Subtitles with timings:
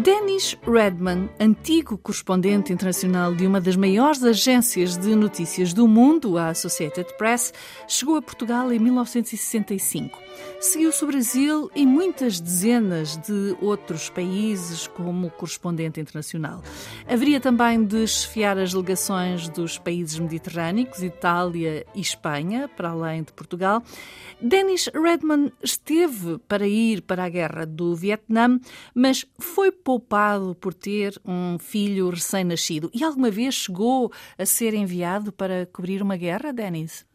[0.00, 6.50] Dennis Redman, antigo correspondente internacional de uma das maiores agências de notícias do mundo, a
[6.50, 7.52] Associated Press,
[7.88, 10.16] chegou a Portugal em 1965.
[10.60, 16.62] Seguiu-se o Brasil e muitas dezenas de outros países como correspondente internacional.
[17.08, 23.32] Haveria também de chefiar as delegações dos países mediterrâneos, Itália e Espanha, para além de
[23.32, 23.82] Portugal.
[24.40, 28.60] Dennis Redman esteve para ir para a guerra do Vietnã,
[28.94, 32.90] mas foi poupado por ter um filho recém-nascido.
[32.92, 37.06] E alguma vez chegou a ser enviado para cobrir uma guerra, Dennis?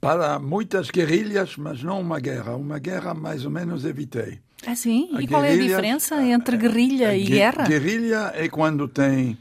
[0.00, 2.56] Para muitas guerrilhas, mas não uma guerra.
[2.56, 4.40] Uma guerra mais ou menos evitei.
[4.66, 5.08] Ah, sim?
[5.14, 7.62] A e qual é a diferença entre guerrilha e guerra?
[7.62, 9.38] Guerrilha é quando tem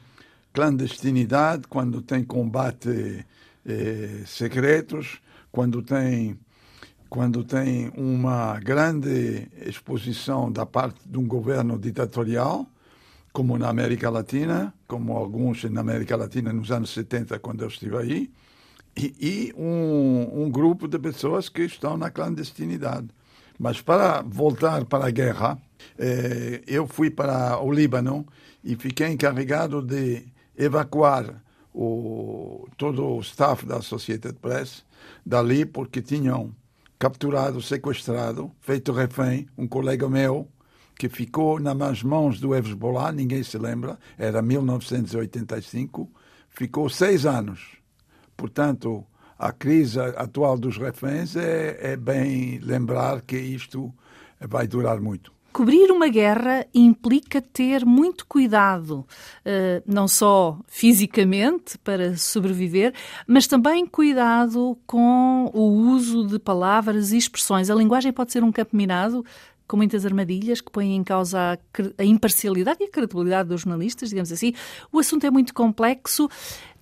[0.53, 3.25] clandestinidade, quando tem combate
[3.65, 5.19] eh, secretos,
[5.51, 6.37] quando tem
[7.09, 12.67] quando tem uma grande exposição da parte de um governo ditatorial,
[13.35, 17.97] como na América Latina, como alguns na América Latina nos anos 70, quando eu estive
[17.97, 18.31] aí,
[18.95, 23.09] e, e um, um, grupo de pessoas que estão na clandestinidade.
[23.59, 25.59] Mas para voltar para a guerra,
[25.99, 28.25] eh, eu fui para o Líbano
[28.63, 30.25] e fiquei encarregado de
[30.57, 34.85] evacuar o, todo o staff da Associated Press
[35.25, 36.55] dali, porque tinham
[36.97, 40.47] capturado, sequestrado, feito refém, um colega meu
[40.97, 46.09] que ficou nas mãos do Hezbollah, ninguém se lembra, era 1985,
[46.49, 47.77] ficou seis anos.
[48.35, 49.05] Portanto,
[49.37, 53.93] a crise atual dos reféns é, é bem lembrar que isto
[54.39, 55.35] vai durar muito.
[55.55, 59.07] Cobrir uma guerra implica ter muito cuidado,
[59.45, 62.93] eh, não só fisicamente para sobreviver,
[63.25, 67.69] mas também cuidado com o uso de palavras e expressões.
[67.69, 69.23] A linguagem pode ser um campo minado
[69.67, 71.59] com muitas armadilhas que põem em causa
[71.97, 74.53] a imparcialidade e a credibilidade dos jornalistas, digamos assim.
[74.91, 76.29] O assunto é muito complexo.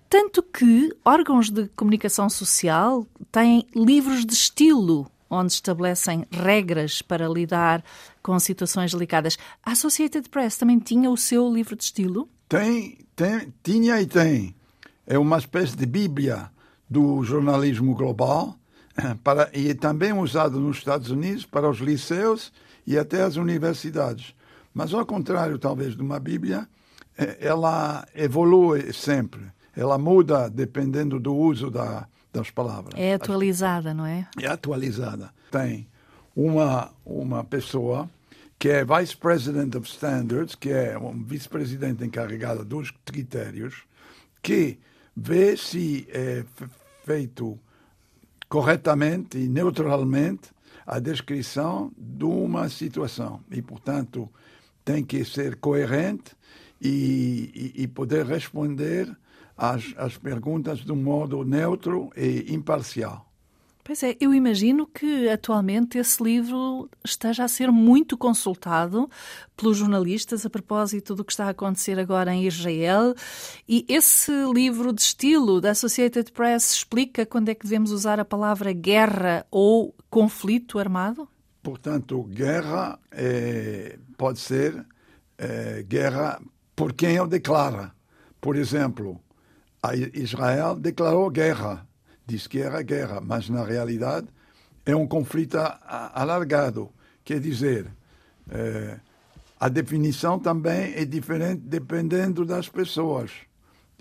[0.10, 7.84] Tanto que órgãos de comunicação social têm livros de estilo onde estabelecem regras para lidar
[8.22, 9.38] com situações delicadas.
[9.66, 12.30] A Associated Press também tinha o seu livro de estilo?
[12.48, 14.56] Tem, tem tinha e tem.
[15.08, 16.52] É uma espécie de bíblia
[16.88, 18.56] do jornalismo global
[19.24, 22.52] para, e é também usado nos Estados Unidos para os liceus
[22.86, 24.34] e até as universidades.
[24.74, 26.68] Mas, ao contrário, talvez, de uma bíblia,
[27.18, 29.42] é, ela evolui sempre.
[29.76, 32.94] Ela muda dependendo do uso da, das palavras.
[32.96, 34.28] É atualizada, não é?
[34.40, 35.32] É atualizada.
[35.52, 35.88] Tem
[36.36, 38.10] uma, uma pessoa
[38.58, 43.84] que é Vice President of Standards, que é um vice-presidente encarregado dos critérios,
[44.42, 44.80] que
[45.16, 46.46] vê se é
[47.06, 47.60] feito
[48.48, 50.53] corretamente e neutralmente
[50.86, 53.42] a descrição de uma situação.
[53.52, 54.30] E, portanto,
[54.84, 56.36] tem que ser coerente
[56.82, 59.16] e, e, e poder responder
[59.58, 63.33] às, às perguntas de um modo neutro e imparcial.
[63.84, 69.10] Pois é, eu imagino que atualmente esse livro esteja a ser muito consultado
[69.58, 73.14] pelos jornalistas a propósito do que está a acontecer agora em Israel.
[73.68, 78.26] E esse livro de estilo da Associated Press explica quando é que devemos usar a
[78.26, 81.28] palavra guerra ou conflito armado?
[81.62, 84.86] Portanto, guerra é, pode ser
[85.38, 86.42] é, guerra
[86.74, 87.94] por quem o declara.
[88.40, 89.20] Por exemplo,
[90.14, 91.86] Israel declarou guerra,
[92.26, 94.28] disse que era guerra, mas na realidade
[94.86, 95.58] é um conflito
[96.14, 96.90] alargado.
[97.24, 97.88] Quer dizer,
[98.50, 99.00] é,
[99.60, 103.32] a definição também é diferente dependendo das pessoas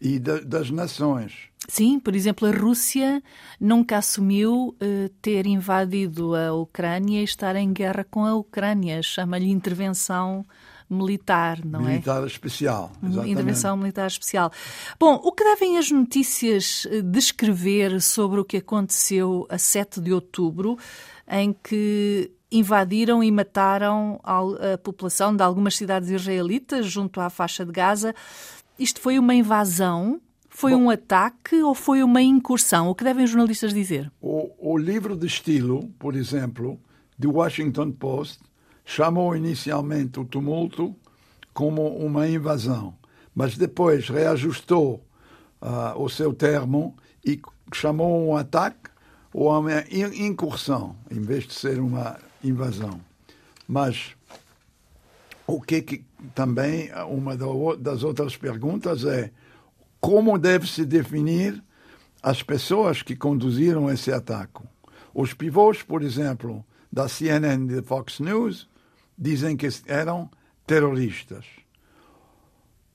[0.00, 1.52] e das nações.
[1.68, 3.22] Sim, por exemplo, a Rússia
[3.60, 9.00] nunca assumiu uh, ter invadido a Ucrânia e estar em guerra com a Ucrânia.
[9.00, 10.44] Chama-lhe intervenção
[10.92, 12.20] militar, não militar é?
[12.20, 12.92] Militar especial.
[13.02, 13.32] Exatamente.
[13.32, 14.52] Intervenção militar especial.
[14.98, 20.12] Bom, o que devem as notícias eh, descrever sobre o que aconteceu a 7 de
[20.12, 20.78] outubro,
[21.28, 27.72] em que invadiram e mataram a população de algumas cidades israelitas junto à faixa de
[27.72, 28.14] Gaza?
[28.78, 30.20] Isto foi uma invasão?
[30.50, 32.88] Foi Bom, um ataque ou foi uma incursão?
[32.88, 34.12] O que devem os jornalistas dizer?
[34.20, 36.78] O, o livro de estilo, por exemplo,
[37.18, 38.40] do Washington Post,
[38.84, 40.94] chamou inicialmente o tumulto
[41.52, 42.94] como uma invasão,
[43.34, 45.04] mas depois reajustou
[45.60, 47.40] uh, o seu termo e
[47.72, 48.90] chamou um ataque
[49.32, 53.00] ou uma incursão, em vez de ser uma invasão.
[53.66, 54.14] Mas
[55.46, 57.36] o que, que também uma
[57.76, 59.30] das outras perguntas é
[60.00, 61.62] como deve se definir
[62.22, 64.62] as pessoas que conduziram esse ataque.
[65.14, 68.68] Os pivôs, por exemplo, da CNN e da Fox News,
[69.16, 70.30] dizem que eram
[70.66, 71.44] terroristas.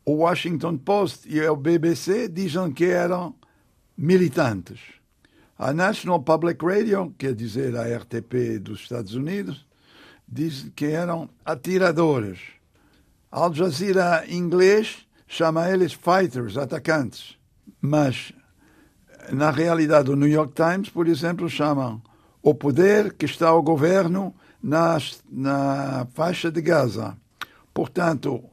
[0.06, 3.36] O Washington Post e o BBC dizem que eram
[3.98, 4.80] militantes.
[5.58, 9.66] A National Public Radio, quer dizer a RTP dos Estados Unidos,
[10.28, 12.40] diz que eram atiradores.
[13.32, 17.38] Al Jazeera inglês chama eles fighters, atacantes.
[17.82, 18.32] Mas,
[19.32, 22.02] na realidade, o New York Times, por exemplo, chamam
[22.42, 24.34] o poder que está ao governo
[24.68, 24.98] na,
[25.32, 27.16] na faixa de Gaza.
[27.74, 28.44] Portanto,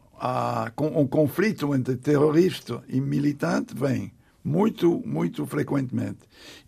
[0.78, 4.12] um conflito entre terrorista e militante vem
[4.44, 6.20] muito, muito frequentemente.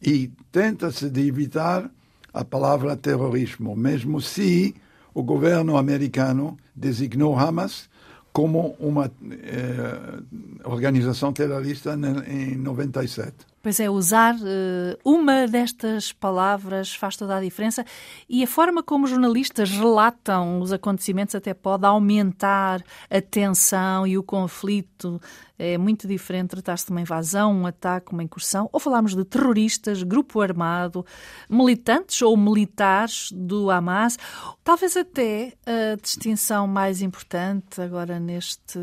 [0.03, 1.89] E tenta-se de evitar
[2.35, 4.75] a palavra terrorismo, mesmo se
[5.15, 7.89] o governo americano designou Hamas
[8.33, 10.19] como uma eh,
[10.65, 11.97] organização terrorista
[12.27, 13.33] em 97.
[13.67, 17.85] Pois é, usar uh, uma destas palavras faz toda a diferença
[18.29, 22.81] e a forma como os jornalistas relatam os acontecimentos até pode aumentar
[23.11, 25.21] a tensão e o conflito.
[25.59, 30.01] É muito diferente tratar-se de uma invasão, um ataque, uma incursão, ou falarmos de terroristas,
[30.05, 31.05] grupo armado,
[31.51, 34.17] militantes ou militares do Hamas.
[34.63, 38.79] Talvez até a distinção mais importante agora neste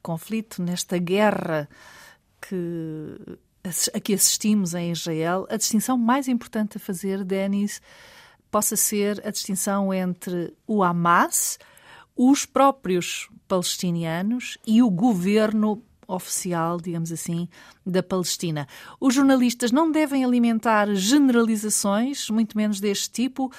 [0.00, 1.68] conflito, nesta guerra
[2.40, 3.18] que
[3.64, 7.80] a que assistimos em Israel, a distinção mais importante a fazer, Denis,
[8.50, 11.58] possa ser a distinção entre o Hamas,
[12.16, 17.48] os próprios palestinianos e o governo oficial, digamos assim,
[17.86, 18.66] da Palestina.
[19.00, 23.50] Os jornalistas não devem alimentar generalizações, muito menos deste tipo.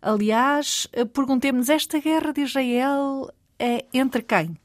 [0.00, 4.56] Aliás, perguntemos-nos, esta guerra de Israel é entre quem?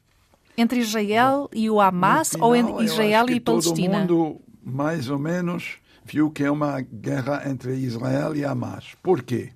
[0.56, 4.00] Entre Israel e o Hamas final, ou entre Israel e Palestina?
[4.06, 8.94] Todo mundo mais ou menos viu que é uma guerra entre Israel e Hamas.
[9.02, 9.52] Por quê?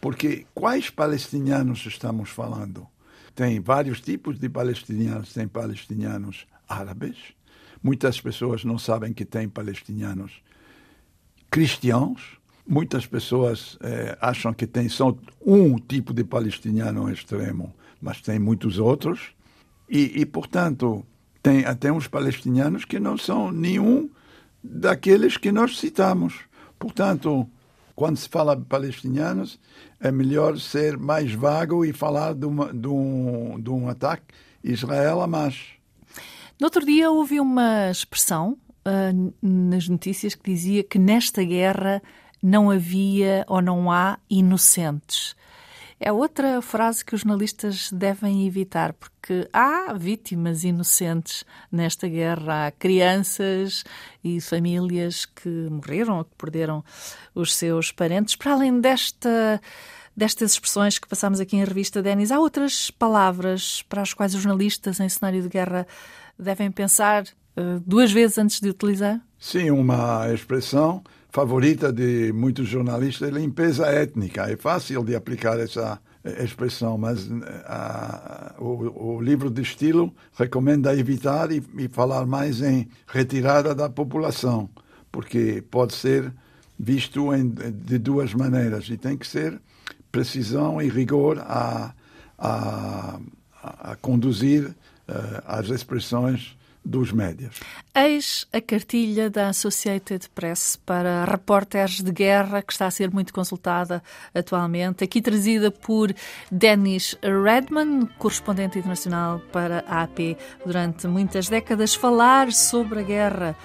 [0.00, 2.86] Porque quais palestinianos estamos falando?
[3.34, 5.32] Tem vários tipos de palestinianos.
[5.32, 7.16] Tem palestinianos árabes.
[7.82, 10.42] Muitas pessoas não sabem que tem palestinianos
[11.50, 12.38] cristãos.
[12.66, 18.78] Muitas pessoas eh, acham que tem só um tipo de palestiniano extremo, mas tem muitos
[18.78, 19.32] outros.
[19.88, 21.04] E, e portanto,
[21.42, 24.08] tem até uns palestinianos que não são nenhum
[24.62, 26.40] daqueles que nós citamos.
[26.78, 27.48] Portanto,
[27.94, 29.58] quando se fala de palestinianos,
[30.00, 34.24] é melhor ser mais vago e falar de, uma, de, um, de um ataque
[34.62, 35.56] Israel-Hamas.
[36.60, 38.56] No outro dia houve uma expressão
[38.86, 42.02] uh, nas notícias que dizia que nesta guerra
[42.42, 45.36] não havia ou não há inocentes.
[46.04, 52.66] É outra frase que os jornalistas devem evitar, porque há vítimas inocentes nesta guerra.
[52.66, 53.84] Há crianças
[54.24, 56.84] e famílias que morreram ou que perderam
[57.32, 58.34] os seus parentes.
[58.34, 59.60] Para além desta
[60.16, 64.42] destas expressões que passamos aqui em revista, Denis, há outras palavras para as quais os
[64.42, 65.86] jornalistas em cenário de guerra
[66.38, 69.20] devem pensar uh, duas vezes antes de utilizar?
[69.38, 74.50] Sim, uma expressão favorita de muitos jornalistas é limpeza étnica.
[74.50, 80.94] É fácil de aplicar essa eh, expressão, mas eh, o, o, livro de estilo recomenda
[80.94, 84.68] evitar e, e, falar mais em retirada da população,
[85.10, 86.32] porque pode ser
[86.78, 89.58] visto em, de duas maneiras e tem que ser
[90.12, 91.92] precisão e rigor a,
[92.38, 93.18] a,
[93.62, 94.74] a conduzir uh,
[95.46, 96.54] as expressões
[96.84, 97.60] dos médias.
[97.94, 103.32] Eis a cartilha da Associated Press para repórteres de guerra, que está a ser muito
[103.32, 104.02] consultada
[104.34, 106.12] atualmente, aqui trazida por
[106.50, 111.94] Dennis Redman, correspondente internacional para a AP durante muitas décadas.
[111.94, 113.56] Falar sobre a guerra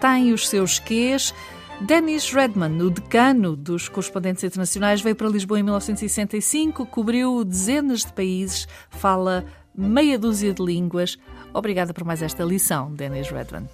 [0.00, 1.32] tem os seus quês.
[1.80, 8.12] Dennis Redman, o decano dos correspondentes internacionais, veio para Lisboa em 1965, cobriu dezenas de
[8.12, 11.18] países, fala meia dúzia de línguas.
[11.52, 13.68] Obrigada por mais esta lição, Dennis Redman.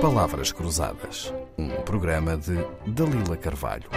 [0.00, 3.88] Palavras Cruzadas, um programa de Dalila Carvalho.